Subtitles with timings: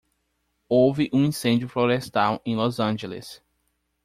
[0.67, 3.39] Houve um incêndio florestal em Los Angeles.